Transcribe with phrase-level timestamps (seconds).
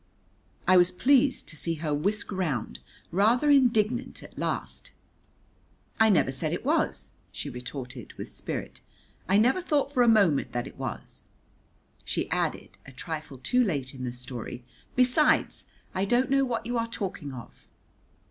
[0.67, 2.79] I was pleased to see her whisk round,
[3.11, 4.91] rather indignant at last.
[5.99, 8.81] "I never said it was," she retorted with spirit,
[9.29, 11.25] "I never thought for a moment that it was."
[12.03, 14.63] She added, a trifle too late in the story,
[14.95, 17.67] "Besides, I don't know what you are talking of."